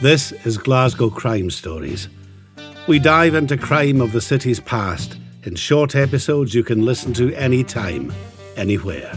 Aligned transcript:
This 0.00 0.30
is 0.46 0.58
Glasgow 0.58 1.10
Crime 1.10 1.50
Stories. 1.50 2.08
We 2.86 3.00
dive 3.00 3.34
into 3.34 3.56
crime 3.56 4.00
of 4.00 4.12
the 4.12 4.20
city's 4.20 4.60
past 4.60 5.18
in 5.42 5.56
short 5.56 5.96
episodes 5.96 6.54
you 6.54 6.62
can 6.62 6.84
listen 6.84 7.12
to 7.14 7.34
anytime, 7.34 8.12
anywhere. 8.56 9.12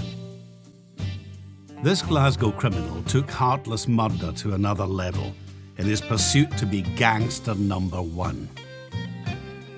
This 1.83 2.01
Glasgow 2.01 2.49
criminal 2.49 3.03
took 3.03 3.29
heartless 3.29 3.87
murder 3.87 4.31
to 4.37 4.55
another 4.55 4.87
level 4.87 5.35
in 5.77 5.85
his 5.85 6.01
pursuit 6.01 6.49
to 6.57 6.65
be 6.65 6.81
gangster 6.81 7.53
number 7.53 8.01
one. 8.01 8.49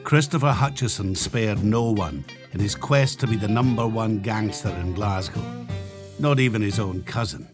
Christopher 0.05 0.53
Hutcheson 0.53 1.17
spared 1.17 1.65
no 1.65 1.91
one 1.91 2.23
in 2.53 2.61
his 2.61 2.75
quest 2.75 3.19
to 3.19 3.27
be 3.27 3.35
the 3.35 3.49
number 3.49 3.85
one 3.85 4.19
gangster 4.19 4.69
in 4.69 4.93
Glasgow, 4.93 5.43
not 6.17 6.39
even 6.39 6.61
his 6.61 6.79
own 6.79 7.03
cousin. 7.03 7.49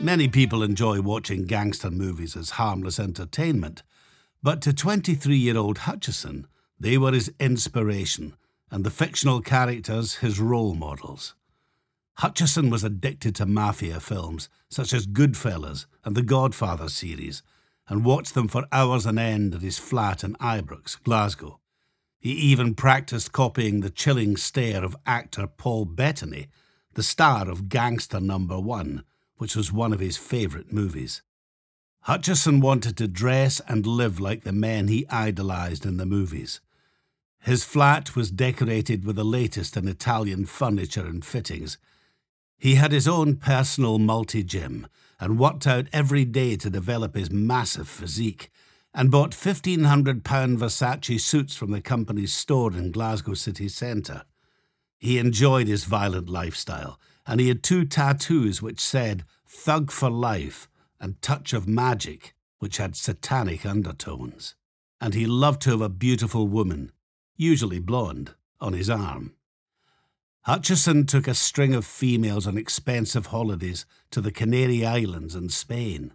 Many 0.00 0.28
people 0.28 0.62
enjoy 0.62 1.00
watching 1.00 1.46
gangster 1.46 1.90
movies 1.90 2.36
as 2.36 2.50
harmless 2.50 3.00
entertainment, 3.00 3.82
but 4.42 4.60
to 4.62 4.74
23 4.74 5.34
year 5.36 5.56
old 5.56 5.78
Hutcheson, 5.78 6.44
they 6.78 6.98
were 6.98 7.12
his 7.12 7.32
inspiration 7.40 8.36
and 8.70 8.84
the 8.84 8.90
fictional 8.90 9.40
characters 9.40 10.16
his 10.16 10.38
role 10.38 10.74
models. 10.74 11.34
Hutcheson 12.18 12.70
was 12.70 12.84
addicted 12.84 13.34
to 13.36 13.46
mafia 13.46 13.98
films 13.98 14.50
such 14.68 14.92
as 14.92 15.06
Goodfellas 15.06 15.86
and 16.04 16.14
the 16.14 16.22
Godfather 16.22 16.90
series 16.90 17.42
and 17.88 18.04
watched 18.04 18.34
them 18.34 18.48
for 18.48 18.66
hours 18.72 19.06
on 19.06 19.18
end 19.18 19.54
at 19.54 19.62
his 19.62 19.78
flat 19.78 20.22
in 20.22 20.34
Ibrox, 20.34 21.02
Glasgow. 21.02 21.58
He 22.18 22.32
even 22.32 22.74
practiced 22.74 23.32
copying 23.32 23.80
the 23.80 23.90
chilling 23.90 24.36
stare 24.36 24.84
of 24.84 24.96
actor 25.06 25.46
Paul 25.46 25.86
Bettany, 25.86 26.48
the 26.94 27.02
star 27.02 27.48
of 27.48 27.70
Gangster 27.70 28.20
Number 28.20 28.60
One, 28.60 29.02
which 29.36 29.56
was 29.56 29.72
one 29.72 29.92
of 29.92 30.00
his 30.00 30.16
favourite 30.16 30.72
movies. 30.72 31.22
Hutcheson 32.06 32.60
wanted 32.60 32.96
to 32.96 33.08
dress 33.08 33.60
and 33.68 33.86
live 33.86 34.20
like 34.20 34.44
the 34.44 34.52
men 34.52 34.88
he 34.88 35.06
idolised 35.08 35.84
in 35.84 35.96
the 35.96 36.06
movies. 36.06 36.60
His 37.40 37.64
flat 37.64 38.16
was 38.16 38.30
decorated 38.30 39.04
with 39.04 39.16
the 39.16 39.24
latest 39.24 39.76
in 39.76 39.88
Italian 39.88 40.46
furniture 40.46 41.06
and 41.06 41.24
fittings. 41.24 41.78
He 42.58 42.76
had 42.76 42.92
his 42.92 43.06
own 43.06 43.36
personal 43.36 43.98
multi 43.98 44.42
gym 44.42 44.86
and 45.20 45.38
worked 45.38 45.66
out 45.66 45.86
every 45.92 46.24
day 46.24 46.56
to 46.56 46.70
develop 46.70 47.14
his 47.14 47.30
massive 47.30 47.88
physique, 47.88 48.50
and 48.94 49.10
bought 49.10 49.32
£1,500 49.32 50.22
Versace 50.22 51.20
suits 51.20 51.54
from 51.54 51.70
the 51.70 51.82
company's 51.82 52.32
store 52.32 52.72
in 52.72 52.90
Glasgow 52.90 53.34
city 53.34 53.68
centre. 53.68 54.22
He 54.98 55.18
enjoyed 55.18 55.68
his 55.68 55.84
violent 55.84 56.30
lifestyle, 56.30 56.98
and 57.26 57.40
he 57.40 57.48
had 57.48 57.62
two 57.62 57.84
tattoos 57.84 58.62
which 58.62 58.80
said 58.80 59.24
Thug 59.46 59.90
for 59.90 60.10
Life 60.10 60.68
and 61.00 61.20
Touch 61.20 61.52
of 61.52 61.68
Magic, 61.68 62.34
which 62.58 62.76
had 62.76 62.96
satanic 62.96 63.66
undertones. 63.66 64.54
And 65.00 65.14
he 65.14 65.26
loved 65.26 65.62
to 65.62 65.70
have 65.70 65.80
a 65.80 65.88
beautiful 65.88 66.46
woman, 66.48 66.92
usually 67.36 67.80
blonde, 67.80 68.34
on 68.60 68.72
his 68.72 68.88
arm. 68.88 69.34
Hutcheson 70.46 71.08
took 71.08 71.26
a 71.26 71.34
string 71.34 71.74
of 71.74 71.84
females 71.84 72.46
on 72.46 72.56
expensive 72.56 73.26
holidays 73.26 73.84
to 74.12 74.20
the 74.20 74.30
Canary 74.30 74.86
Islands 74.86 75.34
and 75.34 75.52
Spain. 75.52 76.12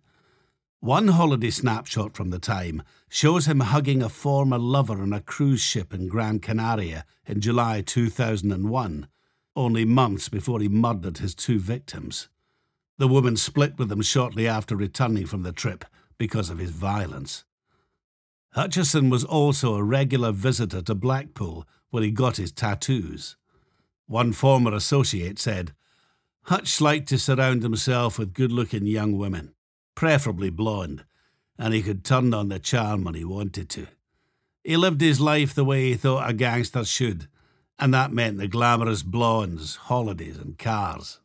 One 0.80 1.10
holiday 1.10 1.52
snapshot 1.52 2.16
from 2.16 2.30
the 2.30 2.40
time 2.40 2.82
shows 3.10 3.46
him 3.46 3.60
hugging 3.60 4.02
a 4.02 4.10
former 4.10 4.58
lover 4.58 5.02
on 5.02 5.14
a 5.14 5.20
cruise 5.20 5.60
ship 5.62 5.94
in 5.94 6.08
Gran 6.08 6.40
Canaria 6.40 7.06
in 7.28 7.42
July 7.42 7.82
2001, 7.82 9.08
only 9.56 9.86
months 9.86 10.30
before 10.30 10.60
he 10.60 10.70
murdered 10.70 11.18
his 11.18 11.36
two 11.36 11.60
victims. 11.60 12.30
The 12.98 13.08
woman 13.08 13.38
split 13.38 13.78
with 13.78 13.92
him 13.92 14.02
shortly 14.02 14.48
after 14.48 14.76
returning 14.76 15.26
from 15.26 15.44
the 15.44 15.52
trip 15.52 15.86
because 16.18 16.50
of 16.50 16.60
his 16.60 16.72
violence. 16.72 17.44
Hutcheson 18.56 19.10
was 19.10 19.24
also 19.24 19.76
a 19.76 19.84
regular 19.84 20.32
visitor 20.32 20.82
to 20.82 20.94
Blackpool, 20.94 21.66
where 21.90 22.04
he 22.04 22.12
got 22.12 22.38
his 22.38 22.52
tattoos. 22.52 23.38
One 24.08 24.34
former 24.34 24.74
associate 24.74 25.40
said, 25.40 25.74
Hutch 26.44 26.82
liked 26.82 27.08
to 27.10 27.20
surround 27.20 27.64
himself 27.64 28.20
with 28.20 28.34
good 28.34 28.52
looking 28.52 28.86
young 28.86 29.18
women, 29.18 29.54
preferably 29.96 30.50
blonde, 30.50 31.06
and 31.58 31.74
he 31.74 31.82
could 31.82 32.04
turn 32.04 32.34
on 32.34 32.50
the 32.50 32.60
charm 32.60 33.04
when 33.04 33.14
he 33.14 33.24
wanted 33.24 33.70
to. 33.70 33.88
He 34.64 34.76
lived 34.78 35.02
his 35.02 35.20
life 35.20 35.54
the 35.54 35.64
way 35.64 35.90
he 35.90 35.96
thought 35.96 36.30
a 36.30 36.34
gangster 36.34 36.84
should, 36.84 37.28
and 37.80 37.94
that 37.94 38.12
meant 38.12 38.38
the 38.38 38.48
glamorous 38.48 39.04
blondes, 39.04 39.76
holidays, 39.76 40.38
and 40.38 40.58
cars. 40.58 41.20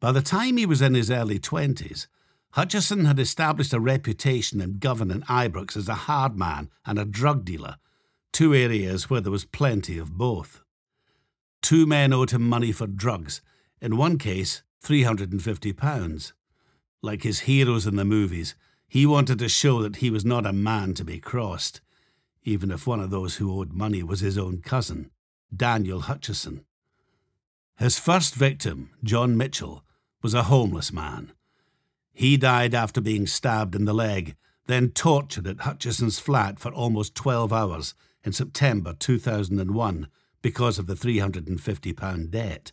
By 0.00 0.12
the 0.12 0.22
time 0.22 0.56
he 0.56 0.66
was 0.66 0.82
in 0.82 0.94
his 0.94 1.10
early 1.10 1.38
twenties, 1.38 2.08
Hutcheson 2.54 3.06
had 3.06 3.18
established 3.18 3.72
a 3.72 3.80
reputation 3.80 4.60
in 4.60 4.78
governing 4.78 5.22
Ibrox 5.22 5.76
as 5.76 5.88
a 5.88 5.94
hard 5.94 6.36
man 6.36 6.70
and 6.84 6.98
a 6.98 7.04
drug 7.04 7.44
dealer, 7.44 7.76
two 8.32 8.54
areas 8.54 9.08
where 9.08 9.20
there 9.20 9.32
was 9.32 9.44
plenty 9.44 9.96
of 9.96 10.18
both. 10.18 10.62
Two 11.62 11.86
men 11.86 12.12
owed 12.12 12.30
him 12.32 12.46
money 12.48 12.72
for 12.72 12.86
drugs, 12.86 13.40
in 13.80 13.96
one 13.96 14.18
case, 14.18 14.62
£350. 14.84 16.32
Like 17.00 17.22
his 17.22 17.40
heroes 17.40 17.86
in 17.86 17.96
the 17.96 18.04
movies, 18.04 18.54
he 18.88 19.06
wanted 19.06 19.38
to 19.38 19.48
show 19.48 19.80
that 19.82 19.96
he 19.96 20.10
was 20.10 20.24
not 20.24 20.44
a 20.44 20.52
man 20.52 20.92
to 20.94 21.04
be 21.04 21.18
crossed, 21.18 21.80
even 22.44 22.70
if 22.70 22.86
one 22.86 23.00
of 23.00 23.10
those 23.10 23.36
who 23.36 23.58
owed 23.58 23.72
money 23.72 24.02
was 24.02 24.20
his 24.20 24.36
own 24.36 24.60
cousin, 24.60 25.10
Daniel 25.54 26.02
Hutcheson. 26.02 26.64
His 27.76 27.98
first 27.98 28.34
victim, 28.34 28.90
John 29.02 29.36
Mitchell, 29.36 29.84
was 30.22 30.34
a 30.34 30.44
homeless 30.44 30.92
man. 30.92 31.32
He 32.12 32.36
died 32.36 32.74
after 32.74 33.00
being 33.00 33.26
stabbed 33.26 33.74
in 33.74 33.84
the 33.84 33.94
leg, 33.94 34.36
then 34.66 34.90
tortured 34.90 35.46
at 35.46 35.58
Hutcheson's 35.58 36.18
flat 36.18 36.58
for 36.58 36.72
almost 36.72 37.14
12 37.14 37.52
hours 37.52 37.94
in 38.24 38.32
September 38.32 38.94
2001 38.94 40.08
because 40.40 40.78
of 40.78 40.86
the 40.86 40.94
£350 40.94 42.30
debt. 42.30 42.72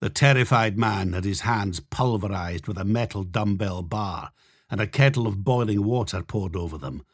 The 0.00 0.10
terrified 0.10 0.78
man 0.78 1.12
had 1.12 1.24
his 1.24 1.40
hands 1.40 1.80
pulverised 1.80 2.66
with 2.66 2.78
a 2.78 2.84
metal 2.84 3.24
dumbbell 3.24 3.82
bar 3.82 4.32
and 4.70 4.80
a 4.80 4.86
kettle 4.86 5.26
of 5.26 5.44
boiling 5.44 5.84
water 5.84 6.22
poured 6.22 6.56
over 6.56 6.78
them. 6.78 7.04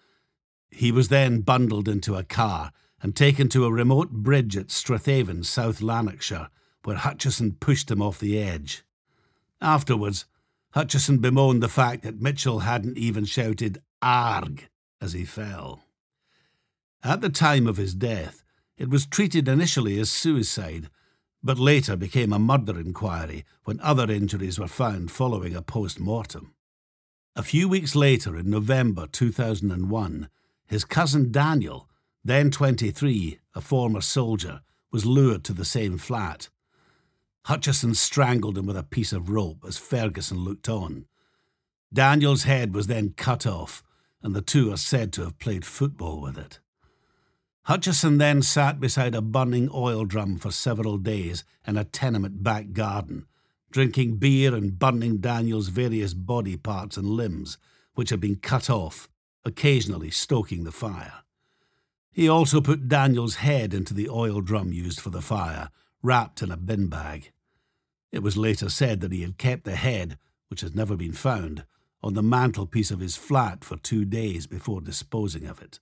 He 0.70 0.92
was 0.92 1.08
then 1.08 1.40
bundled 1.40 1.88
into 1.88 2.14
a 2.14 2.24
car 2.24 2.72
and 3.02 3.16
taken 3.16 3.48
to 3.48 3.64
a 3.64 3.72
remote 3.72 4.10
bridge 4.10 4.56
at 4.56 4.68
Strathaven, 4.68 5.44
South 5.44 5.80
Lanarkshire, 5.80 6.48
where 6.84 6.96
Hutcheson 6.96 7.58
pushed 7.60 7.90
him 7.90 8.02
off 8.02 8.18
the 8.18 8.38
edge. 8.38 8.84
Afterwards, 9.60 10.26
Hutcheson 10.74 11.20
bemoaned 11.20 11.62
the 11.62 11.68
fact 11.68 12.02
that 12.02 12.20
Mitchell 12.20 12.60
hadn't 12.60 12.96
even 12.96 13.24
shouted 13.24 13.82
ARG 14.00 14.68
as 15.00 15.12
he 15.12 15.24
fell. 15.24 15.82
At 17.02 17.20
the 17.20 17.30
time 17.30 17.66
of 17.66 17.76
his 17.76 17.94
death, 17.94 18.44
it 18.76 18.88
was 18.88 19.06
treated 19.06 19.48
initially 19.48 19.98
as 19.98 20.10
suicide, 20.10 20.88
but 21.42 21.58
later 21.58 21.96
became 21.96 22.32
a 22.32 22.38
murder 22.38 22.78
inquiry 22.78 23.44
when 23.64 23.80
other 23.80 24.10
injuries 24.10 24.58
were 24.58 24.68
found 24.68 25.10
following 25.10 25.54
a 25.54 25.62
post 25.62 25.98
mortem. 25.98 26.54
A 27.36 27.42
few 27.42 27.68
weeks 27.68 27.94
later, 27.94 28.36
in 28.36 28.50
November 28.50 29.06
2001, 29.06 30.28
his 30.66 30.84
cousin 30.84 31.32
Daniel, 31.32 31.88
then 32.24 32.50
23, 32.50 33.38
a 33.54 33.60
former 33.60 34.00
soldier, 34.00 34.60
was 34.92 35.06
lured 35.06 35.44
to 35.44 35.52
the 35.52 35.64
same 35.64 35.96
flat. 35.96 36.48
Hutcheson 37.46 37.96
strangled 37.96 38.58
him 38.58 38.66
with 38.66 38.76
a 38.76 38.82
piece 38.82 39.12
of 39.12 39.30
rope 39.30 39.64
as 39.66 39.78
Ferguson 39.78 40.38
looked 40.38 40.68
on. 40.68 41.06
Daniel's 41.92 42.44
head 42.44 42.74
was 42.74 42.86
then 42.86 43.14
cut 43.16 43.46
off, 43.46 43.82
and 44.22 44.34
the 44.34 44.42
two 44.42 44.70
are 44.72 44.76
said 44.76 45.12
to 45.14 45.22
have 45.22 45.38
played 45.38 45.64
football 45.64 46.20
with 46.20 46.36
it. 46.36 46.60
Hutcheson 47.68 48.18
then 48.18 48.42
sat 48.42 48.80
beside 48.80 49.14
a 49.14 49.22
burning 49.22 49.70
oil 49.72 50.04
drum 50.04 50.38
for 50.38 50.50
several 50.50 50.98
days 50.98 51.44
in 51.66 51.76
a 51.76 51.84
tenement 51.84 52.42
back 52.42 52.72
garden, 52.72 53.26
drinking 53.70 54.16
beer 54.16 54.54
and 54.54 54.78
burning 54.78 55.18
Daniel's 55.18 55.68
various 55.68 56.12
body 56.12 56.56
parts 56.56 56.96
and 56.96 57.08
limbs, 57.08 57.58
which 57.94 58.10
had 58.10 58.20
been 58.20 58.36
cut 58.36 58.68
off, 58.68 59.08
occasionally 59.44 60.10
stoking 60.10 60.64
the 60.64 60.72
fire. 60.72 61.22
He 62.12 62.28
also 62.28 62.60
put 62.60 62.88
Daniel's 62.88 63.36
head 63.36 63.72
into 63.72 63.94
the 63.94 64.08
oil 64.08 64.40
drum 64.40 64.72
used 64.72 65.00
for 65.00 65.10
the 65.10 65.22
fire, 65.22 65.70
wrapped 66.02 66.42
in 66.42 66.50
a 66.50 66.56
bin 66.56 66.88
bag. 66.88 67.30
It 68.10 68.22
was 68.22 68.36
later 68.36 68.68
said 68.68 69.00
that 69.00 69.12
he 69.12 69.22
had 69.22 69.38
kept 69.38 69.64
the 69.64 69.76
head, 69.76 70.18
which 70.48 70.62
has 70.62 70.74
never 70.74 70.96
been 70.96 71.12
found, 71.12 71.64
on 72.02 72.14
the 72.14 72.22
mantelpiece 72.22 72.90
of 72.90 73.00
his 73.00 73.16
flat 73.16 73.62
for 73.62 73.76
two 73.76 74.04
days 74.04 74.46
before 74.46 74.80
disposing 74.80 75.46
of 75.46 75.62
it. 75.62 75.78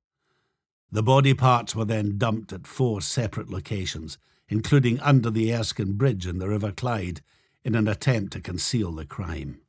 The 0.90 1.02
body 1.02 1.34
parts 1.34 1.74
were 1.74 1.84
then 1.84 2.18
dumped 2.18 2.52
at 2.52 2.66
four 2.66 3.00
separate 3.00 3.48
locations, 3.48 4.18
including 4.48 5.00
under 5.00 5.30
the 5.30 5.54
Erskine 5.54 5.92
Bridge 5.92 6.26
in 6.26 6.38
the 6.38 6.48
River 6.48 6.72
Clyde, 6.72 7.22
in 7.64 7.74
an 7.74 7.88
attempt 7.88 8.32
to 8.32 8.40
conceal 8.40 8.92
the 8.92 9.04
crime. 9.04 9.60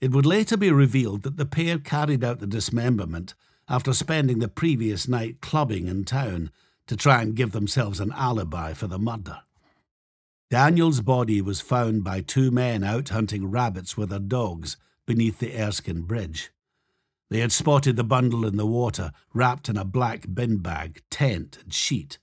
It 0.00 0.12
would 0.12 0.26
later 0.26 0.56
be 0.56 0.70
revealed 0.70 1.22
that 1.22 1.36
the 1.36 1.46
pair 1.46 1.78
carried 1.78 2.24
out 2.24 2.40
the 2.40 2.46
dismemberment 2.46 3.34
after 3.68 3.92
spending 3.92 4.38
the 4.38 4.48
previous 4.48 5.08
night 5.08 5.40
clubbing 5.40 5.86
in 5.86 6.04
town 6.04 6.50
to 6.86 6.96
try 6.96 7.22
and 7.22 7.36
give 7.36 7.52
themselves 7.52 8.00
an 8.00 8.12
alibi 8.12 8.72
for 8.72 8.86
the 8.86 8.98
murder. 8.98 9.40
Daniel's 10.50 11.00
body 11.00 11.40
was 11.40 11.60
found 11.60 12.04
by 12.04 12.20
two 12.20 12.50
men 12.50 12.84
out 12.84 13.08
hunting 13.08 13.50
rabbits 13.50 13.96
with 13.96 14.10
their 14.10 14.18
dogs 14.18 14.76
beneath 15.06 15.38
the 15.38 15.58
Erskine 15.58 16.02
Bridge. 16.02 16.50
They 17.30 17.40
had 17.40 17.52
spotted 17.52 17.96
the 17.96 18.04
bundle 18.04 18.46
in 18.46 18.56
the 18.56 18.66
water, 18.66 19.10
wrapped 19.32 19.68
in 19.68 19.76
a 19.76 19.84
black 19.84 20.26
bin 20.32 20.58
bag, 20.58 21.02
tent, 21.10 21.58
and 21.62 21.72
sheet. 21.72 22.18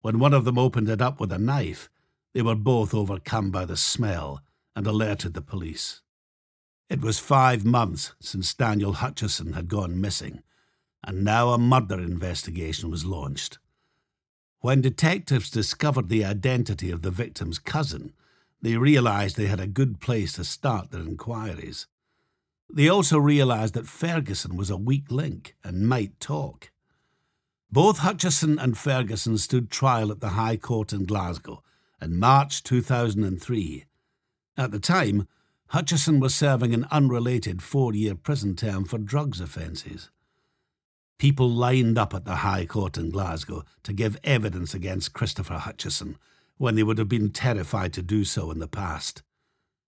When 0.00 0.18
one 0.18 0.32
of 0.32 0.44
them 0.44 0.58
opened 0.58 0.88
it 0.88 1.02
up 1.02 1.20
with 1.20 1.32
a 1.32 1.38
knife, 1.38 1.90
they 2.32 2.42
were 2.42 2.54
both 2.54 2.94
overcome 2.94 3.50
by 3.50 3.64
the 3.64 3.76
smell 3.76 4.42
and 4.76 4.86
alerted 4.86 5.34
the 5.34 5.42
police. 5.42 6.02
It 6.88 7.02
was 7.02 7.18
five 7.18 7.64
months 7.64 8.14
since 8.20 8.54
Daniel 8.54 8.94
Hutcheson 8.94 9.54
had 9.54 9.68
gone 9.68 10.00
missing, 10.00 10.42
and 11.04 11.24
now 11.24 11.50
a 11.50 11.58
murder 11.58 12.00
investigation 12.00 12.90
was 12.90 13.04
launched. 13.04 13.58
When 14.60 14.80
detectives 14.80 15.50
discovered 15.50 16.08
the 16.08 16.24
identity 16.24 16.90
of 16.90 17.02
the 17.02 17.10
victim's 17.10 17.58
cousin, 17.58 18.12
they 18.60 18.76
realized 18.76 19.36
they 19.36 19.46
had 19.46 19.60
a 19.60 19.68
good 19.68 20.00
place 20.00 20.32
to 20.34 20.44
start 20.44 20.90
their 20.90 21.02
inquiries. 21.02 21.86
They 22.68 22.88
also 22.88 23.18
realized 23.18 23.74
that 23.74 23.86
Ferguson 23.86 24.56
was 24.56 24.68
a 24.68 24.76
weak 24.76 25.10
link 25.10 25.54
and 25.62 25.88
might 25.88 26.18
talk. 26.20 26.70
Both 27.70 27.98
Hutcheson 27.98 28.62
and 28.62 28.76
Ferguson 28.76 29.38
stood 29.38 29.70
trial 29.70 30.10
at 30.10 30.20
the 30.20 30.30
High 30.30 30.56
Court 30.56 30.92
in 30.92 31.04
Glasgow 31.04 31.62
in 32.00 32.18
March 32.18 32.62
2003. 32.62 33.84
At 34.56 34.70
the 34.70 34.80
time, 34.80 35.28
Hutcheson 35.72 36.18
was 36.18 36.34
serving 36.34 36.74
an 36.74 36.86
unrelated 36.90 37.62
four 37.62 37.94
year 37.94 38.14
prison 38.14 38.56
term 38.56 38.84
for 38.84 38.98
drugs 38.98 39.40
offences. 39.40 40.10
People 41.18 41.50
lined 41.50 41.98
up 41.98 42.14
at 42.14 42.24
the 42.24 42.36
High 42.36 42.64
Court 42.64 42.96
in 42.96 43.10
Glasgow 43.10 43.64
to 43.82 43.92
give 43.92 44.16
evidence 44.22 44.72
against 44.72 45.12
Christopher 45.12 45.58
Hutcheson 45.58 46.16
when 46.58 46.76
they 46.76 46.82
would 46.82 46.98
have 46.98 47.08
been 47.08 47.30
terrified 47.30 47.92
to 47.94 48.02
do 48.02 48.24
so 48.24 48.50
in 48.50 48.60
the 48.60 48.68
past. 48.68 49.22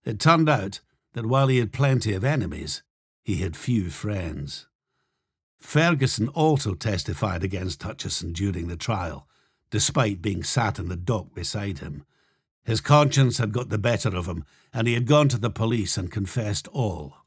It 0.03 0.19
turned 0.19 0.49
out 0.49 0.81
that 1.13 1.25
while 1.25 1.47
he 1.47 1.57
had 1.57 1.71
plenty 1.71 2.13
of 2.13 2.23
enemies, 2.23 2.83
he 3.23 3.37
had 3.37 3.55
few 3.55 3.89
friends. 3.89 4.67
Ferguson 5.59 6.27
also 6.29 6.73
testified 6.73 7.43
against 7.43 7.81
Hutcheson 7.81 8.33
during 8.33 8.67
the 8.67 8.75
trial, 8.75 9.27
despite 9.69 10.21
being 10.21 10.43
sat 10.43 10.79
in 10.79 10.89
the 10.89 10.97
dock 10.97 11.33
beside 11.33 11.79
him. 11.79 12.03
His 12.63 12.81
conscience 12.81 13.37
had 13.37 13.53
got 13.53 13.69
the 13.69 13.77
better 13.77 14.09
of 14.09 14.27
him, 14.27 14.43
and 14.73 14.87
he 14.87 14.95
had 14.95 15.05
gone 15.05 15.29
to 15.29 15.37
the 15.37 15.49
police 15.49 15.97
and 15.97 16.11
confessed 16.11 16.67
all. 16.69 17.20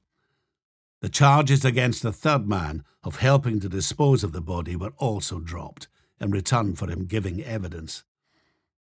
The 1.01 1.09
charges 1.09 1.65
against 1.65 2.03
the 2.03 2.13
third 2.13 2.49
man 2.49 2.85
of 3.03 3.17
helping 3.17 3.61
to 3.61 3.69
dispose 3.69 4.25
of 4.25 4.33
the 4.33 4.41
body 4.41 4.77
were 4.77 4.93
also 4.97 5.39
dropped 5.39 5.89
in 6.21 6.31
return 6.31 6.75
for 6.75 6.91
him 6.91 7.07
giving 7.07 7.43
evidence. 7.43 8.05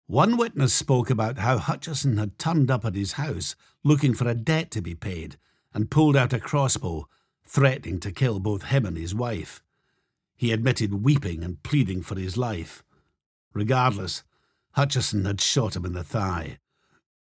One 0.07 0.37
witness 0.37 0.75
spoke 0.75 1.09
about 1.09 1.39
how 1.39 1.59
Hutcheson 1.59 2.19
had 2.19 2.39
turned 2.39 2.71
up 2.71 2.85
at 2.85 2.95
his 2.95 3.13
house 3.13 3.55
looking 3.83 4.13
for 4.13 4.29
a 4.29 4.35
debt 4.35 4.71
to 4.73 4.83
be 4.83 4.95
paid 4.95 5.39
and 5.73 5.91
pulled 5.91 6.17
out 6.17 6.35
a 6.35 6.39
crossbow, 6.39 7.09
threatening 7.47 7.99
to 8.01 8.13
kill 8.13 8.39
both 8.41 8.65
him 8.65 8.85
and 8.85 8.97
his 8.97 9.15
wife. 9.15 9.63
He 10.37 10.53
admitted 10.53 11.05
weeping 11.05 11.43
and 11.43 11.63
pleading 11.63 12.03
for 12.03 12.19
his 12.19 12.37
life. 12.37 12.83
Regardless, 13.55 14.23
Hutcheson 14.77 15.25
had 15.25 15.41
shot 15.41 15.77
him 15.77 15.85
in 15.85 15.93
the 15.93 16.05
thigh. 16.05 16.59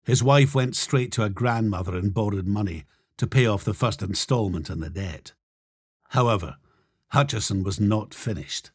His 0.04 0.24
wife 0.24 0.56
went 0.56 0.76
straight 0.76 1.12
to 1.14 1.24
her 1.24 1.30
grandmother 1.30 1.96
and 1.96 2.14
borrowed 2.14 2.48
money 2.48 2.86
to 3.20 3.28
pay 3.28 3.46
off 3.46 3.66
the 3.66 3.74
first 3.74 4.02
instalment 4.02 4.70
in 4.70 4.80
the 4.80 4.90
debt. 4.90 5.34
However, 6.10 6.56
Hutcheson 7.14 7.64
was 7.64 7.80
not 7.80 8.14
finished. 8.14 8.72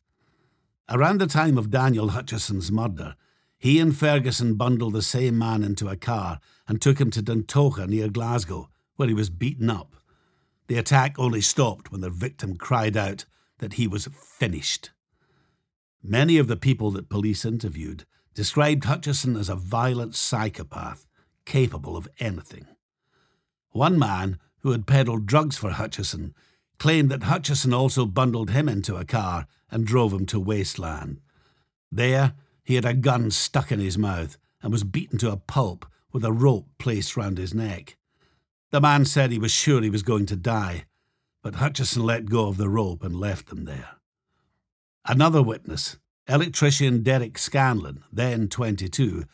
Around 0.88 1.18
the 1.20 1.26
time 1.26 1.56
of 1.56 1.70
Daniel 1.70 2.10
Hutcheson's 2.10 2.70
murder, 2.70 3.16
he 3.56 3.80
and 3.80 3.96
Ferguson 3.96 4.56
bundled 4.56 4.92
the 4.92 5.00
same 5.00 5.38
man 5.38 5.64
into 5.64 5.88
a 5.88 5.96
car 5.96 6.40
and 6.68 6.80
took 6.80 7.00
him 7.00 7.10
to 7.12 7.22
Duntocher 7.22 7.88
near 7.88 8.08
Glasgow, 8.08 8.68
where 8.96 9.08
he 9.08 9.14
was 9.14 9.30
beaten 9.30 9.70
up. 9.70 9.96
The 10.66 10.76
attack 10.76 11.18
only 11.18 11.40
stopped 11.40 11.90
when 11.90 12.02
the 12.02 12.10
victim 12.10 12.56
cried 12.56 12.98
out 12.98 13.24
that 13.60 13.74
he 13.74 13.88
was 13.88 14.10
finished. 14.12 14.90
Many 16.02 16.36
of 16.36 16.48
the 16.48 16.56
people 16.56 16.90
that 16.90 17.08
police 17.08 17.46
interviewed 17.46 18.04
described 18.34 18.84
Hutcheson 18.84 19.38
as 19.38 19.48
a 19.48 19.54
violent 19.54 20.14
psychopath 20.14 21.06
capable 21.46 21.96
of 21.96 22.08
anything. 22.20 22.66
One 23.74 23.98
man, 23.98 24.38
who 24.60 24.70
had 24.70 24.86
peddled 24.86 25.26
drugs 25.26 25.56
for 25.56 25.70
Hutcheson, 25.70 26.32
claimed 26.78 27.10
that 27.10 27.24
Hutcheson 27.24 27.74
also 27.74 28.06
bundled 28.06 28.50
him 28.50 28.68
into 28.68 28.94
a 28.94 29.04
car 29.04 29.48
and 29.68 29.84
drove 29.84 30.12
him 30.12 30.26
to 30.26 30.38
Wasteland. 30.38 31.20
There, 31.90 32.34
he 32.62 32.76
had 32.76 32.84
a 32.84 32.94
gun 32.94 33.32
stuck 33.32 33.72
in 33.72 33.80
his 33.80 33.98
mouth 33.98 34.38
and 34.62 34.70
was 34.70 34.84
beaten 34.84 35.18
to 35.18 35.32
a 35.32 35.36
pulp 35.36 35.86
with 36.12 36.24
a 36.24 36.30
rope 36.30 36.68
placed 36.78 37.16
round 37.16 37.36
his 37.36 37.52
neck. 37.52 37.96
The 38.70 38.80
man 38.80 39.04
said 39.04 39.32
he 39.32 39.40
was 39.40 39.50
sure 39.50 39.82
he 39.82 39.90
was 39.90 40.04
going 40.04 40.26
to 40.26 40.36
die, 40.36 40.84
but 41.42 41.54
Hutcheson 41.54 42.04
let 42.04 42.30
go 42.30 42.46
of 42.46 42.58
the 42.58 42.68
rope 42.68 43.02
and 43.02 43.16
left 43.16 43.50
him 43.50 43.64
there. 43.64 43.96
Another 45.04 45.42
witness, 45.42 45.96
electrician 46.28 47.02
Derek 47.02 47.38
Scanlon, 47.38 48.04
then 48.12 48.46
22, 48.46 49.24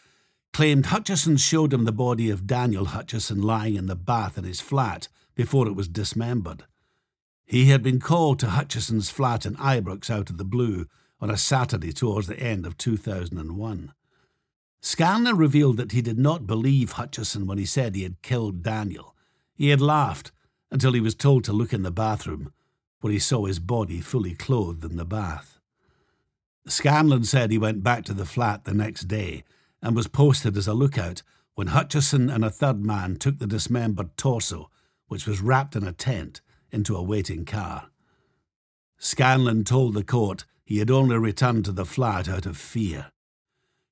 claimed 0.52 0.86
Hutcheson 0.86 1.38
showed 1.38 1.72
him 1.72 1.84
the 1.84 1.92
body 1.92 2.30
of 2.30 2.46
Daniel 2.46 2.86
Hutcheson 2.86 3.42
lying 3.42 3.76
in 3.76 3.86
the 3.86 3.96
bath 3.96 4.36
in 4.36 4.44
his 4.44 4.60
flat 4.60 5.08
before 5.34 5.66
it 5.66 5.76
was 5.76 5.88
dismembered. 5.88 6.64
He 7.44 7.66
had 7.66 7.82
been 7.82 8.00
called 8.00 8.38
to 8.40 8.46
Hutcheson's 8.46 9.10
flat 9.10 9.46
in 9.46 9.56
Ibrox 9.56 10.10
out 10.10 10.30
of 10.30 10.38
the 10.38 10.44
blue 10.44 10.86
on 11.20 11.30
a 11.30 11.36
Saturday 11.36 11.92
towards 11.92 12.26
the 12.26 12.38
end 12.38 12.66
of 12.66 12.78
2001. 12.78 13.92
Scanlon 14.80 15.36
revealed 15.36 15.76
that 15.76 15.92
he 15.92 16.00
did 16.00 16.18
not 16.18 16.46
believe 16.46 16.92
Hutcheson 16.92 17.46
when 17.46 17.58
he 17.58 17.66
said 17.66 17.94
he 17.94 18.02
had 18.02 18.22
killed 18.22 18.62
Daniel. 18.62 19.14
He 19.54 19.68
had 19.68 19.80
laughed 19.80 20.32
until 20.70 20.92
he 20.92 21.00
was 21.00 21.14
told 21.14 21.44
to 21.44 21.52
look 21.52 21.72
in 21.72 21.82
the 21.82 21.90
bathroom, 21.90 22.52
where 23.00 23.12
he 23.12 23.18
saw 23.18 23.44
his 23.44 23.58
body 23.58 24.00
fully 24.00 24.34
clothed 24.34 24.84
in 24.84 24.96
the 24.96 25.04
bath. 25.04 25.58
Scanlon 26.66 27.24
said 27.24 27.50
he 27.50 27.58
went 27.58 27.82
back 27.82 28.04
to 28.04 28.14
the 28.14 28.24
flat 28.24 28.64
the 28.64 28.74
next 28.74 29.02
day 29.02 29.44
and 29.82 29.96
was 29.96 30.08
posted 30.08 30.56
as 30.56 30.68
a 30.68 30.74
lookout 30.74 31.22
when 31.54 31.68
Hutcheson 31.68 32.32
and 32.32 32.44
a 32.44 32.50
third 32.50 32.84
man 32.84 33.16
took 33.16 33.38
the 33.38 33.46
dismembered 33.46 34.16
torso, 34.16 34.70
which 35.08 35.26
was 35.26 35.40
wrapped 35.40 35.76
in 35.76 35.84
a 35.84 35.92
tent, 35.92 36.40
into 36.70 36.96
a 36.96 37.02
waiting 37.02 37.44
car. 37.44 37.90
Scanlon 38.98 39.64
told 39.64 39.94
the 39.94 40.04
court 40.04 40.44
he 40.64 40.78
had 40.78 40.90
only 40.90 41.16
returned 41.16 41.64
to 41.64 41.72
the 41.72 41.84
flat 41.84 42.28
out 42.28 42.46
of 42.46 42.56
fear. 42.56 43.10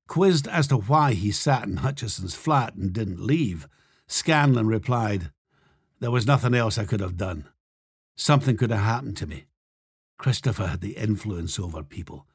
Quizzed 0.06 0.46
as 0.49 0.69
to 0.69 0.76
why 0.76 1.12
he 1.12 1.31
sat 1.31 1.64
in 1.64 1.79
Hutcheson's 1.79 2.34
flat 2.34 2.75
and 2.75 2.93
didn't 2.93 3.20
leave, 3.20 3.67
Scanlon 4.06 4.67
replied, 4.67 5.31
There 6.00 6.11
was 6.11 6.26
nothing 6.26 6.55
else 6.55 6.79
I 6.79 6.84
could 6.84 7.00
have 7.00 7.17
done. 7.17 7.49
Something 8.17 8.56
could 8.56 8.70
have 8.70 8.81
happened 8.81 9.17
to 9.19 9.27
me. 9.27 9.46
Christopher 10.19 10.69
had 10.69 10.81
the 10.81 10.96
influence 10.96 11.58
over 11.58 11.82
people. 11.82 12.27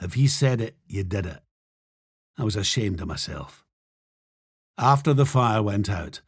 If 0.00 0.14
he 0.14 0.26
said 0.26 0.60
it, 0.60 0.76
you 0.86 1.04
did 1.04 1.26
it. 1.26 1.40
I 2.36 2.44
was 2.44 2.56
ashamed 2.56 3.00
of 3.00 3.08
myself. 3.08 3.64
After 4.76 5.14
the 5.14 5.26
fire 5.26 5.62
went 5.62 5.88
out, 5.88 6.20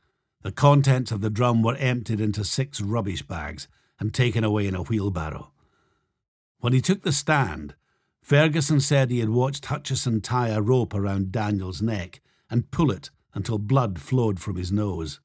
the 0.42 0.52
contents 0.52 1.10
of 1.10 1.20
the 1.20 1.30
drum 1.30 1.62
were 1.62 1.74
emptied 1.76 2.20
into 2.20 2.44
six 2.44 2.80
rubbish 2.80 3.22
bags 3.22 3.66
and 3.98 4.14
taken 4.14 4.44
away 4.44 4.68
in 4.68 4.74
a 4.74 4.82
wheelbarrow. 4.82 5.50
When 6.60 6.72
he 6.72 6.80
took 6.80 7.02
the 7.02 7.12
stand, 7.12 7.74
Ferguson 8.22 8.80
said 8.80 9.10
he 9.10 9.20
had 9.20 9.30
watched 9.30 9.66
Hutcheson 9.66 10.20
tie 10.20 10.48
a 10.48 10.60
rope 10.60 10.94
around 10.94 11.32
Daniel's 11.32 11.82
neck 11.82 12.20
and 12.48 12.70
pull 12.70 12.90
it 12.90 13.10
until 13.34 13.58
blood 13.58 14.00
flowed 14.00 14.38
from 14.40 14.56
his 14.56 14.70
nose. 14.70 15.20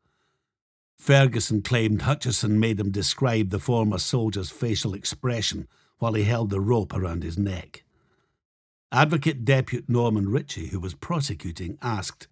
Ferguson 0.97 1.61
claimed 1.61 2.01
Hutcheson 2.01 2.59
made 2.59 2.79
him 2.79 2.91
describe 2.91 3.49
the 3.49 3.59
former 3.59 3.97
soldier's 3.97 4.51
facial 4.51 4.93
expression 4.93 5.67
while 5.97 6.13
he 6.13 6.23
held 6.23 6.49
the 6.49 6.59
rope 6.59 6.93
around 6.93 7.23
his 7.23 7.37
neck. 7.37 7.83
Advocate 8.93 9.45
Depute 9.45 9.87
Norman 9.87 10.27
Ritchie, 10.29 10.67
who 10.67 10.79
was 10.79 10.93
prosecuting, 10.93 11.77
asked, 11.81 12.27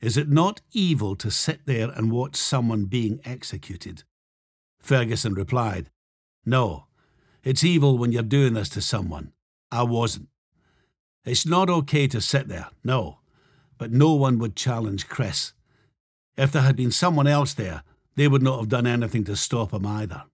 Is 0.00 0.16
it 0.16 0.28
not 0.28 0.60
evil 0.72 1.14
to 1.14 1.30
sit 1.30 1.66
there 1.66 1.90
and 1.90 2.10
watch 2.10 2.34
someone 2.34 2.86
being 2.86 3.20
executed? 3.24 4.02
Ferguson 4.80 5.34
replied, 5.34 5.90
No, 6.44 6.86
it's 7.44 7.62
evil 7.62 7.96
when 7.96 8.10
you're 8.10 8.22
doing 8.24 8.54
this 8.54 8.68
to 8.70 8.80
someone. 8.80 9.32
I 9.70 9.84
wasn't. 9.84 10.28
It's 11.24 11.46
not 11.46 11.70
okay 11.70 12.08
to 12.08 12.20
sit 12.20 12.48
there, 12.48 12.70
no, 12.82 13.20
but 13.78 13.92
no 13.92 14.14
one 14.14 14.38
would 14.40 14.56
challenge 14.56 15.08
Chris. 15.08 15.52
If 16.36 16.50
there 16.50 16.62
had 16.62 16.74
been 16.74 16.90
someone 16.90 17.28
else 17.28 17.54
there, 17.54 17.84
they 18.16 18.26
would 18.26 18.42
not 18.42 18.58
have 18.58 18.68
done 18.68 18.86
anything 18.86 19.22
to 19.24 19.36
stop 19.36 19.72
him 19.72 19.86
either. 19.86 20.24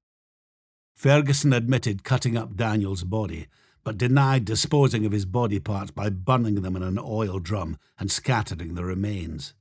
Ferguson 0.95 1.53
admitted 1.53 2.03
cutting 2.03 2.37
up 2.37 2.57
Daniel's 2.57 3.05
body 3.05 3.47
but 3.85 3.99
denied 3.99 4.45
disposing 4.45 5.07
of 5.07 5.13
his 5.13 5.25
body 5.25 5.59
parts 5.59 5.91
by 5.91 6.11
burning 6.11 6.57
them 6.57 6.77
in 6.77 6.83
an 6.83 6.99
oil 6.99 7.39
drum 7.39 7.79
and 7.99 8.11
scattering 8.11 8.75
the 8.75 8.85
remains. 8.85 9.55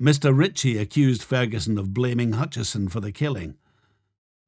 Mr. 0.00 0.36
Ritchie 0.36 0.78
accused 0.78 1.22
Ferguson 1.22 1.76
of 1.76 1.92
blaming 1.92 2.32
Hutcheson 2.32 2.90
for 2.90 3.00
the 3.00 3.12
killing. 3.12 3.56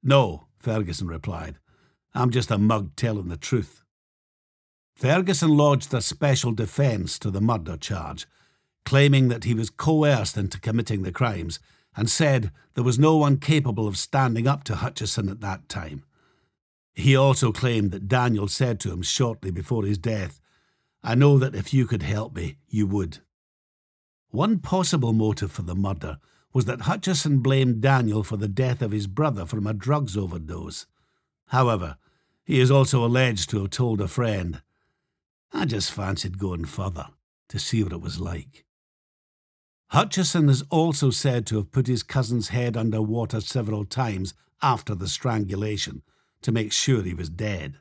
No, 0.02 0.46
Ferguson 0.58 1.08
replied. 1.08 1.58
I'm 2.14 2.30
just 2.30 2.50
a 2.50 2.58
mug 2.58 2.94
telling 2.96 3.28
the 3.28 3.37
truth. 3.37 3.82
Ferguson 4.94 5.56
lodged 5.56 5.92
a 5.94 6.00
special 6.00 6.52
defence 6.52 7.18
to 7.18 7.30
the 7.30 7.40
murder 7.40 7.76
charge, 7.76 8.26
claiming 8.84 9.28
that 9.28 9.44
he 9.44 9.54
was 9.54 9.70
coerced 9.70 10.37
into 10.37 10.60
committing 10.60 11.02
the 11.02 11.12
crimes 11.12 11.58
and 11.96 12.08
said 12.08 12.52
there 12.75 12.84
was 12.84 12.99
no 12.99 13.16
one 13.16 13.38
capable 13.38 13.88
of 13.88 13.96
standing 13.96 14.46
up 14.46 14.62
to 14.64 14.75
Hutcheson 14.75 15.30
at 15.30 15.40
that 15.40 15.68
time. 15.68 16.04
He 17.00 17.16
also 17.16 17.50
claimed 17.50 17.92
that 17.92 18.09
Daniel 18.09 18.47
said 18.47 18.78
to 18.80 18.92
him 18.92 19.00
shortly 19.00 19.50
before 19.50 19.85
his 19.87 19.97
death, 19.97 20.38
I 21.02 21.14
know 21.14 21.38
that 21.38 21.54
if 21.54 21.73
you 21.73 21.87
could 21.87 22.02
help 22.02 22.37
me, 22.37 22.59
you 22.69 22.87
would. 22.87 23.21
One 24.28 24.59
possible 24.59 25.14
motive 25.14 25.50
for 25.50 25.62
the 25.62 25.75
murder 25.75 26.19
was 26.52 26.66
that 26.66 26.80
Hutcheson 26.80 27.42
blamed 27.42 27.80
Daniel 27.80 28.23
for 28.23 28.37
the 28.37 28.49
death 28.49 28.83
of 28.83 28.90
his 28.90 29.07
brother 29.07 29.47
from 29.47 29.66
a 29.66 29.73
drugs 29.73 30.14
overdose. 30.14 30.87
However, 31.47 31.97
he 32.45 32.61
is 32.61 32.71
also 32.71 33.02
alleged 33.02 33.49
to 33.50 33.62
have 33.62 33.71
told 33.71 34.02
a 34.02 34.09
friend, 34.09 34.61
I 35.54 35.64
just 35.64 35.90
fancied 35.90 36.38
going 36.38 36.66
further 36.66 37.07
to 37.49 37.59
see 37.59 37.83
what 37.83 37.95
it 37.95 38.02
was 38.02 38.21
like. 38.21 38.66
Hutcheson 39.92 40.50
is 40.50 40.64
also 40.69 41.09
said 41.09 41.47
to 41.47 41.57
have 41.57 41.73
put 41.73 41.87
his 41.87 42.02
cousin's 42.02 42.50
head 42.50 42.76
under 42.76 43.00
water 43.00 43.40
several 43.40 43.87
times 43.87 44.35
after 44.61 44.95
the 44.95 45.09
strangulation 45.09 46.02
to 46.42 46.52
make 46.52 46.73
sure 46.73 47.02
he 47.02 47.14
was 47.14 47.28
dead. 47.28 47.76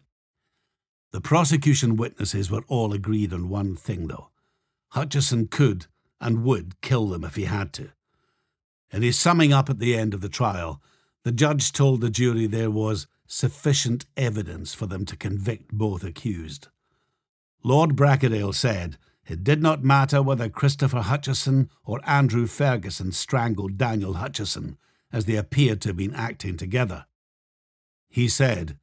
The 1.11 1.21
prosecution 1.21 1.95
witnesses 1.95 2.51
were 2.51 2.63
all 2.67 2.93
agreed 2.93 3.33
on 3.33 3.49
one 3.49 3.75
thing, 3.75 4.07
though. 4.07 4.29
Hutcheson 4.93 5.49
could 5.49 5.87
and 6.21 6.43
would 6.43 6.81
kill 6.81 7.07
them 7.07 7.23
if 7.23 7.35
he 7.35 7.45
had 7.45 7.73
to. 7.73 7.91
In 8.91 9.01
his 9.01 9.17
summing 9.17 9.53
up 9.53 9.69
at 9.69 9.79
the 9.79 9.95
end 9.95 10.13
of 10.13 10.21
the 10.21 10.29
trial, 10.29 10.81
the 11.23 11.31
judge 11.31 11.71
told 11.71 12.01
the 12.01 12.09
jury 12.09 12.47
there 12.47 12.71
was 12.71 13.07
sufficient 13.27 14.05
evidence 14.17 14.73
for 14.73 14.87
them 14.87 15.05
to 15.05 15.15
convict 15.15 15.71
both 15.71 16.03
accused. 16.03 16.67
Lord 17.63 17.95
Bracadale 17.95 18.55
said 18.55 18.97
it 19.27 19.43
did 19.43 19.61
not 19.61 19.83
matter 19.83 20.23
whether 20.23 20.49
Christopher 20.49 21.01
Hutcheson 21.01 21.69
or 21.85 22.01
Andrew 22.03 22.47
Ferguson 22.47 23.11
strangled 23.11 23.77
Daniel 23.77 24.15
Hutcheson, 24.15 24.77
as 25.11 25.25
they 25.25 25.35
appeared 25.35 25.81
to 25.81 25.89
have 25.89 25.97
been 25.97 26.15
acting 26.15 26.57
together. 26.57 27.05
He 28.09 28.27
said, 28.27 28.77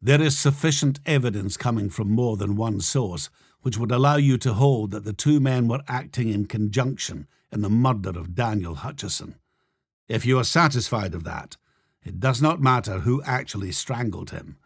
There 0.00 0.20
is 0.20 0.36
sufficient 0.36 0.98
evidence 1.06 1.56
coming 1.56 1.90
from 1.90 2.10
more 2.10 2.36
than 2.36 2.56
one 2.56 2.80
source 2.80 3.30
which 3.60 3.78
would 3.78 3.92
allow 3.92 4.16
you 4.16 4.36
to 4.38 4.54
hold 4.54 4.90
that 4.90 5.04
the 5.04 5.12
two 5.12 5.40
men 5.40 5.68
were 5.68 5.82
acting 5.88 6.28
in 6.28 6.46
conjunction 6.46 7.26
in 7.52 7.62
the 7.62 7.70
murder 7.70 8.10
of 8.10 8.34
Daniel 8.34 8.76
Hutcheson. 8.76 9.36
If 10.08 10.26
you 10.26 10.38
are 10.38 10.44
satisfied 10.44 11.14
of 11.14 11.24
that, 11.24 11.56
it 12.02 12.20
does 12.20 12.42
not 12.42 12.60
matter 12.60 13.00
who 13.00 13.22
actually 13.22 13.72
strangled 13.72 14.30
him. 14.30 14.58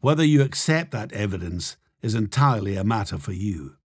Whether 0.00 0.24
you 0.24 0.42
accept 0.42 0.90
that 0.92 1.12
evidence 1.12 1.76
is 2.02 2.14
entirely 2.14 2.74
a 2.76 2.82
matter 2.84 3.18
for 3.18 3.32
you. 3.32 3.76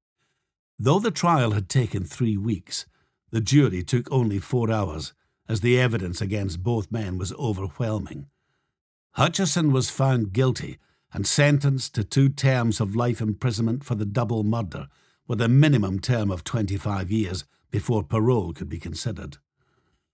Though 0.79 1.00
the 1.00 1.12
trial 1.12 1.51
had 1.51 1.70
taken 1.70 2.03
three 2.03 2.38
weeks, 2.38 2.86
the 3.32 3.41
jury 3.41 3.84
took 3.84 4.12
only 4.12 4.39
four 4.39 4.72
hours, 4.72 5.13
as 5.48 5.62
the 5.62 5.79
evidence 5.79 6.22
against 6.22 6.63
both 6.63 6.91
men 6.91 7.17
was 7.17 7.34
overwhelming. 7.34 8.27
Hutcheson 9.17 9.72
was 9.72 9.89
found 9.89 10.34
guilty 10.34 10.77
and 11.13 11.25
sentenced 11.25 11.95
to 11.95 12.03
two 12.03 12.27
terms 12.27 12.81
of 12.81 12.95
life 12.95 13.22
imprisonment 13.22 13.86
for 13.86 13.95
the 13.95 14.05
double 14.05 14.43
murder, 14.43 14.88
with 15.25 15.39
a 15.39 15.48
minimum 15.48 16.00
term 16.00 16.29
of 16.29 16.43
25 16.43 17.10
years 17.10 17.45
before 17.72 18.03
parole 18.03 18.51
could 18.51 18.67
be 18.67 18.77
considered. 18.77 19.38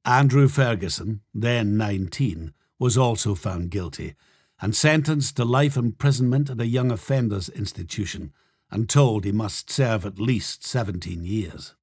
Andrew 0.05 0.47
Ferguson, 0.47 1.21
then 1.33 1.77
19, 1.77 2.53
was 2.77 2.97
also 2.97 3.33
found 3.33 3.71
guilty 3.71 4.15
and 4.61 4.75
sentenced 4.75 5.35
to 5.37 5.45
life 5.45 5.75
imprisonment 5.75 6.51
at 6.51 6.61
a 6.61 6.67
young 6.67 6.91
offenders 6.91 7.49
institution 7.49 8.31
and 8.69 8.87
told 8.87 9.25
he 9.25 9.31
must 9.31 9.71
serve 9.71 10.05
at 10.05 10.19
least 10.19 10.63
17 10.63 11.25
years. 11.25 11.73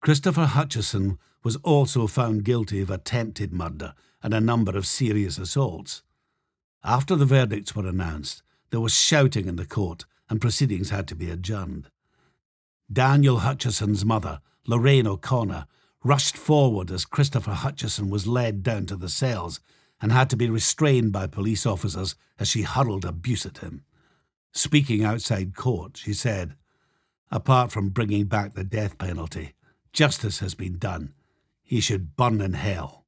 Christopher 0.00 0.46
Hutcheson 0.46 1.18
was 1.44 1.56
also 1.56 2.08
found 2.08 2.44
guilty 2.44 2.80
of 2.80 2.90
attempted 2.90 3.52
murder 3.52 3.94
and 4.22 4.34
a 4.34 4.40
number 4.40 4.76
of 4.76 4.86
serious 4.86 5.38
assaults. 5.38 6.02
After 6.84 7.16
the 7.16 7.24
verdicts 7.24 7.74
were 7.74 7.86
announced, 7.86 8.42
there 8.70 8.80
was 8.80 8.94
shouting 8.94 9.48
in 9.48 9.56
the 9.56 9.64
court 9.64 10.04
and 10.28 10.40
proceedings 10.40 10.90
had 10.90 11.08
to 11.08 11.14
be 11.14 11.30
adjourned. 11.30 11.88
Daniel 12.92 13.38
Hutcheson's 13.38 14.04
mother, 14.04 14.40
Lorraine 14.66 15.06
O'Connor, 15.06 15.66
rushed 16.02 16.36
forward 16.36 16.90
as 16.90 17.06
Christopher 17.06 17.52
Hutcheson 17.52 18.10
was 18.10 18.26
led 18.26 18.62
down 18.62 18.84
to 18.86 18.96
the 18.96 19.08
cells 19.08 19.60
and 20.00 20.12
had 20.12 20.28
to 20.28 20.36
be 20.36 20.50
restrained 20.50 21.12
by 21.12 21.26
police 21.26 21.64
officers 21.64 22.14
as 22.38 22.48
she 22.48 22.62
hurled 22.62 23.06
abuse 23.06 23.46
at 23.46 23.58
him. 23.58 23.84
Speaking 24.52 25.02
outside 25.02 25.56
court, 25.56 25.96
she 25.96 26.12
said, 26.12 26.54
Apart 27.30 27.72
from 27.72 27.88
bringing 27.88 28.26
back 28.26 28.52
the 28.52 28.64
death 28.64 28.98
penalty, 28.98 29.54
justice 29.92 30.40
has 30.40 30.54
been 30.54 30.78
done. 30.78 31.14
He 31.62 31.80
should 31.80 32.16
burn 32.16 32.42
in 32.42 32.52
hell. 32.52 33.06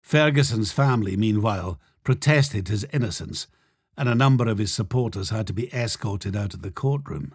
Ferguson's 0.00 0.70
family, 0.70 1.16
meanwhile, 1.16 1.80
protested 2.06 2.68
his 2.68 2.86
innocence, 2.92 3.48
and 3.96 4.08
a 4.08 4.14
number 4.14 4.48
of 4.48 4.58
his 4.58 4.72
supporters 4.72 5.30
had 5.30 5.44
to 5.44 5.52
be 5.52 5.74
escorted 5.74 6.36
out 6.36 6.54
of 6.54 6.62
the 6.62 6.70
courtroom. 6.70 7.34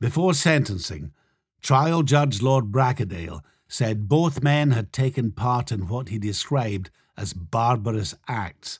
Before 0.00 0.32
sentencing, 0.32 1.12
trial 1.60 2.02
judge 2.02 2.40
Lord 2.40 2.72
Bracadale 2.72 3.42
said 3.68 4.08
both 4.08 4.42
men 4.42 4.70
had 4.70 4.90
taken 4.90 5.32
part 5.32 5.70
in 5.70 5.86
what 5.86 6.08
he 6.08 6.18
described 6.18 6.88
as 7.14 7.34
barbarous 7.34 8.14
acts. 8.26 8.78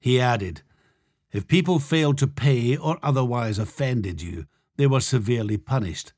He 0.00 0.18
added, 0.18 0.62
If 1.32 1.46
people 1.46 1.78
failed 1.78 2.16
to 2.18 2.26
pay 2.26 2.78
or 2.78 2.98
otherwise 3.02 3.58
offended 3.58 4.22
you, 4.22 4.46
they 4.76 4.86
were 4.86 5.00
severely 5.00 5.58
punished. 5.58 6.14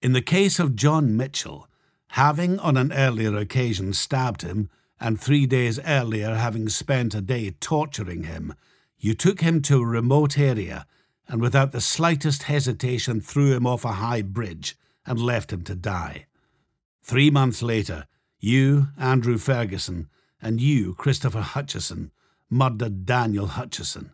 In 0.00 0.12
the 0.12 0.22
case 0.22 0.60
of 0.60 0.76
John 0.76 1.16
Mitchell, 1.16 1.66
having 2.10 2.60
on 2.60 2.76
an 2.76 2.92
earlier 2.92 3.36
occasion 3.36 3.94
stabbed 3.94 4.42
him, 4.42 4.70
and 5.00 5.18
three 5.18 5.46
days 5.46 5.80
earlier 5.86 6.34
having 6.34 6.68
spent 6.68 7.14
a 7.14 7.20
day 7.20 7.50
torturing 7.50 8.24
him, 8.24 8.54
you 8.98 9.14
took 9.14 9.40
him 9.40 9.62
to 9.62 9.80
a 9.80 9.86
remote 9.86 10.38
area 10.38 10.86
and 11.26 11.40
without 11.40 11.72
the 11.72 11.80
slightest 11.80 12.44
hesitation 12.44 13.20
threw 13.20 13.54
him 13.54 13.66
off 13.66 13.84
a 13.84 13.92
high 13.92 14.20
bridge 14.20 14.76
and 15.06 15.18
left 15.18 15.52
him 15.52 15.62
to 15.62 15.74
die. 15.74 16.26
Three 17.02 17.30
months 17.30 17.62
later, 17.62 18.06
you, 18.38 18.88
Andrew 18.98 19.38
Ferguson, 19.38 20.08
and 20.42 20.60
you, 20.60 20.94
Christopher 20.94 21.42
Hutcheson, 21.42 22.10
murdered 22.50 23.06
Daniel 23.06 23.46
Hutcheson. 23.46 24.10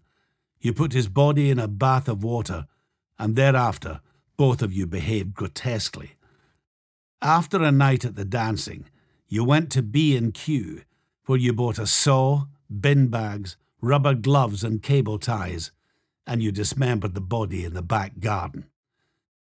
You 0.60 0.72
put 0.72 0.92
his 0.92 1.08
body 1.08 1.50
in 1.50 1.58
a 1.58 1.68
bath 1.68 2.08
of 2.08 2.22
water, 2.22 2.66
and 3.18 3.34
thereafter 3.34 4.00
both 4.36 4.62
of 4.62 4.72
you 4.72 4.86
behaved 4.86 5.34
grotesquely. 5.34 6.12
After 7.22 7.62
a 7.62 7.72
night 7.72 8.04
at 8.04 8.14
the 8.14 8.24
dancing, 8.24 8.86
you 9.28 9.44
went 9.44 9.70
to 9.72 9.82
B 9.82 10.16
and 10.16 10.32
Q, 10.32 10.82
where 11.26 11.38
you 11.38 11.52
bought 11.52 11.78
a 11.78 11.86
saw, 11.86 12.46
bin 12.80 13.08
bags, 13.08 13.56
rubber 13.80 14.14
gloves, 14.14 14.62
and 14.62 14.82
cable 14.82 15.18
ties, 15.18 15.72
and 16.26 16.42
you 16.42 16.52
dismembered 16.52 17.14
the 17.14 17.20
body 17.20 17.64
in 17.64 17.74
the 17.74 17.82
back 17.82 18.20
garden. 18.20 18.66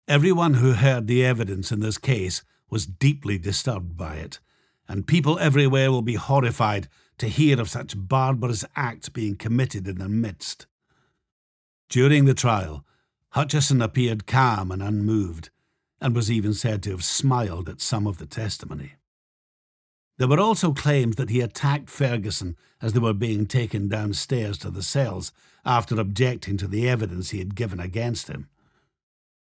Everyone 0.08 0.54
who 0.54 0.72
heard 0.72 1.06
the 1.06 1.24
evidence 1.24 1.70
in 1.70 1.80
this 1.80 1.98
case 1.98 2.42
was 2.68 2.86
deeply 2.86 3.38
disturbed 3.38 3.96
by 3.96 4.16
it, 4.16 4.40
and 4.88 5.06
people 5.06 5.38
everywhere 5.38 5.90
will 5.90 6.02
be 6.02 6.14
horrified 6.14 6.88
to 7.18 7.28
hear 7.28 7.60
of 7.60 7.70
such 7.70 7.94
barbarous 7.96 8.64
acts 8.74 9.08
being 9.08 9.36
committed 9.36 9.86
in 9.86 9.98
their 9.98 10.08
midst. 10.08 10.66
During 11.88 12.24
the 12.24 12.34
trial, 12.34 12.84
Hutcheson 13.34 13.82
appeared 13.82 14.26
calm 14.26 14.72
and 14.72 14.82
unmoved, 14.82 15.50
and 16.00 16.14
was 16.14 16.30
even 16.30 16.54
said 16.54 16.82
to 16.84 16.90
have 16.90 17.04
smiled 17.04 17.68
at 17.68 17.80
some 17.80 18.06
of 18.06 18.18
the 18.18 18.26
testimony. 18.26 18.94
There 20.20 20.28
were 20.28 20.38
also 20.38 20.74
claims 20.74 21.16
that 21.16 21.30
he 21.30 21.40
attacked 21.40 21.88
Ferguson 21.88 22.54
as 22.82 22.92
they 22.92 22.98
were 22.98 23.14
being 23.14 23.46
taken 23.46 23.88
downstairs 23.88 24.58
to 24.58 24.70
the 24.70 24.82
cells 24.82 25.32
after 25.64 25.98
objecting 25.98 26.58
to 26.58 26.68
the 26.68 26.86
evidence 26.90 27.30
he 27.30 27.38
had 27.38 27.54
given 27.54 27.80
against 27.80 28.28
him. 28.28 28.50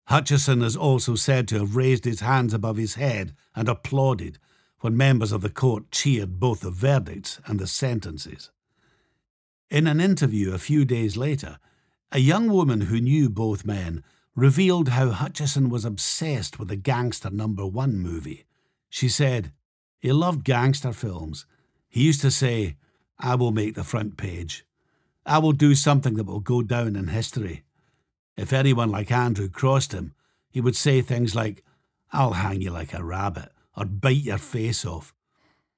Hutcheson 0.10 0.62
is 0.62 0.76
also 0.76 1.16
said 1.16 1.48
to 1.48 1.60
have 1.60 1.78
raised 1.78 2.04
his 2.04 2.20
hands 2.20 2.54
above 2.54 2.76
his 2.76 2.96
head 2.96 3.34
and 3.56 3.70
applauded 3.70 4.40
when 4.82 4.98
members 4.98 5.32
of 5.32 5.40
the 5.40 5.50
court 5.50 5.90
cheered 5.90 6.38
both 6.38 6.60
the 6.60 6.70
verdicts 6.70 7.40
and 7.46 7.62
the 7.62 7.68
sentences. 7.68 8.52
In 9.70 9.88
an 9.88 10.02
interview 10.02 10.54
a 10.54 10.58
few 10.58 10.84
days 10.84 11.16
later, 11.16 11.60
a 12.12 12.20
young 12.20 12.50
woman 12.50 12.82
who 12.82 13.00
knew 13.00 13.30
both 13.30 13.64
men 13.64 14.04
revealed 14.36 14.90
how 14.90 15.12
Hutcheson 15.12 15.70
was 15.70 15.86
obsessed 15.86 16.60
with 16.60 16.68
the 16.68 16.76
Gangster 16.76 17.30
Number 17.30 17.66
One 17.66 17.98
movie. 17.98 18.44
She 18.90 19.08
said, 19.08 19.54
he 20.00 20.12
loved 20.12 20.44
gangster 20.44 20.94
films. 20.94 21.46
He 21.88 22.04
used 22.04 22.22
to 22.22 22.32
say, 22.32 22.76
I 23.20 23.36
will 23.36 23.52
make 23.52 23.76
the 23.76 23.84
front 23.84 24.18
page. 24.18 24.66
I 25.26 25.40
will 25.40 25.52
do 25.52 25.76
something 25.76 26.14
that 26.16 26.26
will 26.26 26.40
go 26.40 26.62
down 26.62 26.96
in 26.96 27.08
history. 27.08 27.64
If 28.38 28.54
anyone 28.54 28.92
like 28.92 29.12
Andrew 29.12 29.50
crossed 29.50 29.92
him, 29.92 30.14
he 30.50 30.62
would 30.62 30.76
say 30.76 31.02
things 31.02 31.36
like, 31.36 31.64
I'll 32.12 32.34
hang 32.34 32.62
you 32.62 32.72
like 32.72 32.94
a 32.94 33.04
rabbit, 33.04 33.50
or 33.76 33.86
bite 33.86 34.24
your 34.24 34.38
face 34.38 34.86
off. 34.86 35.14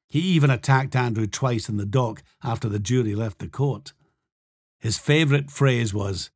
He 0.08 0.20
even 0.20 0.50
attacked 0.50 0.96
Andrew 0.96 1.26
twice 1.26 1.70
in 1.70 1.78
the 1.78 1.86
dock 1.86 2.22
after 2.44 2.68
the 2.68 2.80
jury 2.80 3.16
left 3.16 3.40
the 3.40 3.48
court. 3.48 3.94
His 4.78 4.98
favourite 4.98 5.50
phrase 5.50 5.94
was, 5.94 6.30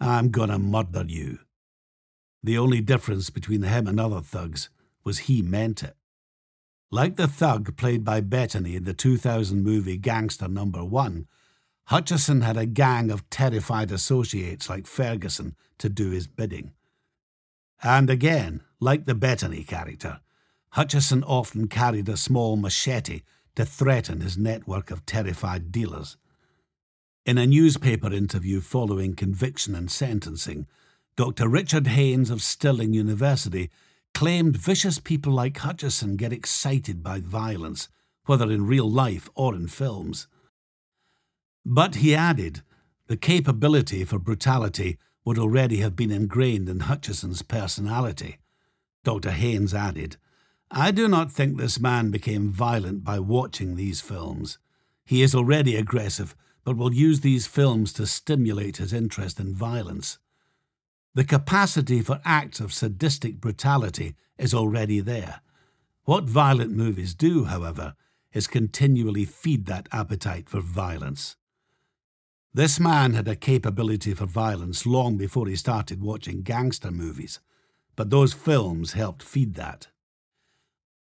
I'm 0.00 0.30
gonna 0.30 0.58
murder 0.58 1.04
you. 1.06 1.40
The 2.42 2.56
only 2.56 2.80
difference 2.80 3.30
between 3.30 3.62
him 3.62 3.86
and 3.86 3.98
other 3.98 4.20
thugs 4.20 4.70
was 5.04 5.20
he 5.20 5.42
meant 5.42 5.82
it. 5.82 5.96
Like 6.90 7.16
the 7.16 7.28
thug 7.28 7.76
played 7.76 8.02
by 8.02 8.20
Bettany 8.22 8.74
in 8.76 8.84
the 8.84 8.94
2000 8.94 9.62
movie 9.62 9.98
Gangster 9.98 10.48
Number 10.48 10.82
One, 10.82 11.26
Hutcheson 11.90 12.42
had 12.42 12.56
a 12.56 12.66
gang 12.66 13.10
of 13.10 13.28
terrified 13.28 13.92
associates 13.92 14.70
like 14.70 14.86
Ferguson 14.86 15.54
to 15.78 15.88
do 15.88 16.10
his 16.10 16.26
bidding. 16.26 16.72
And 17.82 18.08
again, 18.08 18.62
like 18.80 19.04
the 19.04 19.14
Bettany 19.14 19.64
character, 19.64 20.20
Hutcheson 20.74 21.22
often 21.26 21.68
carried 21.68 22.08
a 22.08 22.16
small 22.16 22.56
machete 22.56 23.22
to 23.54 23.66
threaten 23.66 24.20
his 24.20 24.38
network 24.38 24.90
of 24.90 25.04
terrified 25.04 25.70
dealers. 25.70 26.16
In 27.26 27.36
a 27.36 27.46
newspaper 27.46 28.12
interview 28.12 28.60
following 28.60 29.14
conviction 29.14 29.74
and 29.74 29.90
sentencing, 29.90 30.66
Dr. 31.16 31.48
Richard 31.48 31.88
Haynes 31.88 32.30
of 32.30 32.42
Stirling 32.42 32.94
University 32.94 33.70
claimed 34.14 34.56
vicious 34.56 34.98
people 34.98 35.32
like 35.32 35.54
Hutcheson 35.58 36.16
get 36.16 36.32
excited 36.32 37.02
by 37.02 37.20
violence, 37.20 37.88
whether 38.26 38.50
in 38.50 38.66
real 38.66 38.90
life 38.90 39.28
or 39.34 39.54
in 39.54 39.68
films. 39.68 40.26
But 41.64 41.96
he 41.96 42.14
added, 42.14 42.62
the 43.06 43.16
capability 43.16 44.04
for 44.04 44.18
brutality 44.18 44.98
would 45.24 45.38
already 45.38 45.78
have 45.78 45.96
been 45.96 46.10
ingrained 46.10 46.68
in 46.68 46.80
Hutcheson's 46.80 47.42
personality. 47.42 48.38
Dr. 49.04 49.30
Haynes 49.30 49.74
added, 49.74 50.16
I 50.70 50.90
do 50.90 51.08
not 51.08 51.32
think 51.32 51.56
this 51.56 51.80
man 51.80 52.10
became 52.10 52.50
violent 52.50 53.04
by 53.04 53.18
watching 53.18 53.76
these 53.76 54.00
films. 54.00 54.58
He 55.06 55.22
is 55.22 55.34
already 55.34 55.76
aggressive, 55.76 56.34
but 56.64 56.76
will 56.76 56.92
use 56.92 57.20
these 57.20 57.46
films 57.46 57.94
to 57.94 58.06
stimulate 58.06 58.76
his 58.76 58.92
interest 58.92 59.40
in 59.40 59.54
violence. 59.54 60.18
The 61.14 61.24
capacity 61.24 62.00
for 62.00 62.20
acts 62.24 62.60
of 62.60 62.72
sadistic 62.72 63.40
brutality 63.40 64.14
is 64.36 64.54
already 64.54 65.00
there. 65.00 65.40
What 66.04 66.24
violent 66.24 66.72
movies 66.72 67.14
do, 67.14 67.44
however, 67.44 67.94
is 68.32 68.46
continually 68.46 69.24
feed 69.24 69.66
that 69.66 69.88
appetite 69.90 70.48
for 70.48 70.60
violence. 70.60 71.36
This 72.54 72.80
man 72.80 73.14
had 73.14 73.28
a 73.28 73.36
capability 73.36 74.14
for 74.14 74.26
violence 74.26 74.86
long 74.86 75.16
before 75.16 75.46
he 75.46 75.56
started 75.56 76.02
watching 76.02 76.42
gangster 76.42 76.90
movies, 76.90 77.40
but 77.96 78.10
those 78.10 78.32
films 78.32 78.92
helped 78.92 79.22
feed 79.22 79.54
that. 79.54 79.88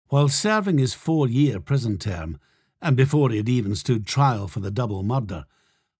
While 0.08 0.28
serving 0.28 0.78
his 0.78 0.94
four 0.94 1.28
year 1.28 1.60
prison 1.60 1.98
term, 1.98 2.38
and 2.80 2.96
before 2.96 3.30
he 3.30 3.38
had 3.38 3.48
even 3.48 3.74
stood 3.74 4.06
trial 4.06 4.46
for 4.46 4.60
the 4.60 4.70
double 4.70 5.02
murder, 5.02 5.46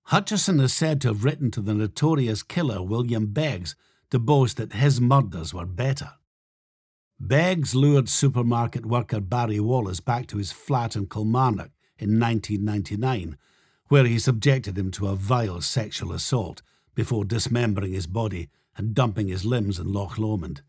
Hutcheson 0.08 0.60
is 0.60 0.72
said 0.74 1.00
to 1.00 1.08
have 1.08 1.24
written 1.24 1.50
to 1.52 1.60
the 1.60 1.74
notorious 1.74 2.42
killer 2.42 2.82
William 2.82 3.26
Beggs 3.26 3.74
to 4.10 4.18
boast 4.18 4.58
that 4.58 4.74
his 4.74 5.00
murders 5.00 5.54
were 5.54 5.66
better. 5.66 6.12
Beggs 7.18 7.74
lured 7.74 8.08
supermarket 8.08 8.84
worker 8.84 9.20
Barry 9.20 9.60
Wallace 9.60 10.00
back 10.00 10.26
to 10.26 10.36
his 10.36 10.52
flat 10.52 10.94
in 10.94 11.06
Kilmarnock 11.06 11.70
in 11.98 12.20
1999, 12.20 13.38
where 13.88 14.04
he 14.04 14.18
subjected 14.18 14.76
him 14.76 14.90
to 14.90 15.08
a 15.08 15.16
vile 15.16 15.62
sexual 15.62 16.12
assault 16.12 16.60
before 16.94 17.24
dismembering 17.24 17.92
his 17.92 18.06
body 18.06 18.50
and 18.76 18.94
dumping 18.94 19.28
his 19.28 19.44
limbs 19.44 19.78
in 19.78 19.92
Loch 19.92 20.18
Lomond. 20.18 20.62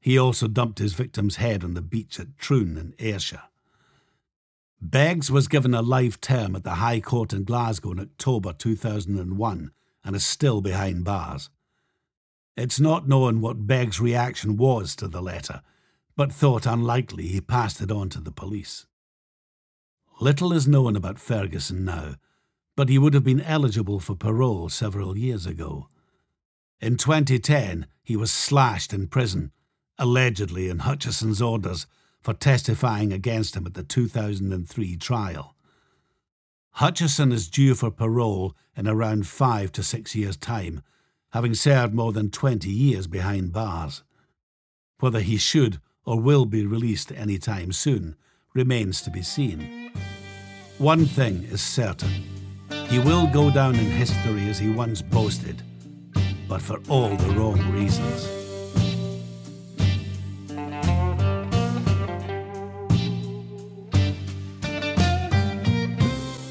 He 0.00 0.16
also 0.16 0.48
dumped 0.48 0.78
his 0.78 0.94
victim's 0.94 1.36
head 1.36 1.62
on 1.62 1.74
the 1.74 1.82
beach 1.82 2.18
at 2.18 2.38
Troon 2.38 2.78
in 2.78 2.94
Ayrshire. 2.98 3.42
Beggs 4.80 5.30
was 5.30 5.48
given 5.48 5.72
a 5.72 5.80
life 5.80 6.20
term 6.20 6.54
at 6.54 6.62
the 6.62 6.74
High 6.74 7.00
Court 7.00 7.32
in 7.32 7.44
Glasgow 7.44 7.92
in 7.92 8.00
October 8.00 8.52
2001 8.52 9.70
and 10.04 10.16
is 10.16 10.24
still 10.24 10.60
behind 10.60 11.04
bars. 11.04 11.48
It's 12.56 12.78
not 12.78 13.08
known 13.08 13.40
what 13.40 13.66
Begg's 13.66 14.00
reaction 14.00 14.56
was 14.56 14.94
to 14.96 15.08
the 15.08 15.22
letter, 15.22 15.62
but 16.14 16.32
thought 16.32 16.66
unlikely 16.66 17.26
he 17.26 17.40
passed 17.40 17.80
it 17.80 17.90
on 17.90 18.10
to 18.10 18.20
the 18.20 18.30
police. 18.30 18.86
Little 20.20 20.52
is 20.52 20.68
known 20.68 20.94
about 20.94 21.18
Ferguson 21.18 21.84
now, 21.84 22.14
but 22.76 22.88
he 22.88 22.98
would 22.98 23.14
have 23.14 23.24
been 23.24 23.40
eligible 23.40 24.00
for 24.00 24.14
parole 24.14 24.68
several 24.68 25.16
years 25.16 25.46
ago. 25.46 25.88
In 26.80 26.96
2010, 26.96 27.86
he 28.02 28.16
was 28.16 28.30
slashed 28.30 28.92
in 28.92 29.08
prison, 29.08 29.52
allegedly 29.98 30.68
in 30.68 30.80
Hutcheson's 30.80 31.40
orders, 31.40 31.86
for 32.26 32.34
testifying 32.34 33.12
against 33.12 33.56
him 33.56 33.64
at 33.66 33.74
the 33.74 33.84
2003 33.84 34.96
trial. 34.96 35.54
Hutcheson 36.78 37.32
is 37.32 37.46
due 37.46 37.76
for 37.76 37.88
parole 37.88 38.52
in 38.76 38.88
around 38.88 39.28
five 39.28 39.70
to 39.70 39.84
six 39.84 40.16
years' 40.16 40.36
time 40.36 40.82
having 41.30 41.54
served 41.54 41.94
more 41.94 42.12
than 42.12 42.28
20 42.32 42.68
years 42.68 43.06
behind 43.06 43.52
bars. 43.52 44.02
Whether 44.98 45.20
he 45.20 45.36
should 45.36 45.80
or 46.04 46.18
will 46.18 46.46
be 46.46 46.66
released 46.66 47.12
any 47.12 47.38
time 47.38 47.70
soon 47.70 48.16
remains 48.54 49.02
to 49.02 49.10
be 49.10 49.22
seen. 49.22 49.92
One 50.78 51.06
thing 51.06 51.44
is 51.44 51.60
certain 51.60 52.10
he 52.88 52.98
will 52.98 53.28
go 53.28 53.52
down 53.52 53.76
in 53.76 53.86
history 53.86 54.48
as 54.48 54.58
he 54.58 54.68
once 54.68 55.00
boasted, 55.00 55.62
but 56.48 56.60
for 56.60 56.80
all 56.88 57.14
the 57.14 57.34
wrong 57.34 57.60
reasons. 57.70 58.45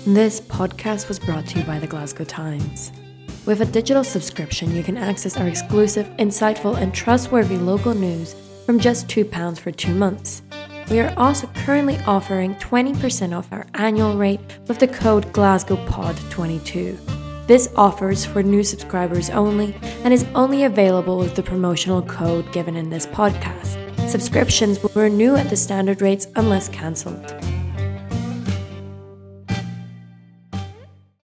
This 0.05 0.39
podcast 0.39 1.07
was 1.07 1.17
brought 1.17 1.47
to 1.47 1.57
you 1.57 1.65
by 1.65 1.79
the 1.79 1.87
Glasgow 1.87 2.25
Times. 2.25 2.91
With 3.47 3.61
a 3.61 3.65
digital 3.65 4.03
subscription, 4.03 4.75
you 4.75 4.83
can 4.83 4.97
access 4.97 5.35
our 5.35 5.47
exclusive, 5.47 6.05
insightful, 6.19 6.77
and 6.77 6.93
trustworthy 6.93 7.57
local 7.57 7.95
news 7.95 8.35
from 8.67 8.79
just 8.79 9.07
£2 9.07 9.57
for 9.57 9.71
two 9.71 9.95
months. 9.95 10.43
We 10.91 10.99
are 10.99 11.11
also 11.17 11.47
currently 11.55 11.97
offering 12.05 12.53
20% 12.57 13.35
off 13.35 13.51
our 13.51 13.65
annual 13.73 14.15
rate 14.15 14.41
with 14.67 14.77
the 14.77 14.87
code 14.87 15.25
GlasgowPod22. 15.33 17.47
This 17.47 17.73
offer 17.75 18.11
is 18.11 18.27
for 18.27 18.43
new 18.43 18.63
subscribers 18.63 19.31
only 19.31 19.73
and 20.03 20.13
is 20.13 20.27
only 20.35 20.65
available 20.65 21.17
with 21.17 21.33
the 21.33 21.41
promotional 21.41 22.03
code 22.03 22.51
given 22.51 22.75
in 22.75 22.91
this 22.91 23.07
podcast. 23.07 24.07
Subscriptions 24.07 24.83
will 24.83 24.91
renew 24.93 25.35
at 25.35 25.49
the 25.49 25.55
standard 25.55 26.03
rates 26.03 26.27
unless 26.35 26.69
cancelled. 26.69 27.54